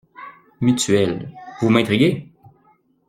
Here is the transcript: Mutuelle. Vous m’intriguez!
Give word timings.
Mutuelle. 0.61 1.29
Vous 1.61 1.69
m’intriguez! 1.69 2.27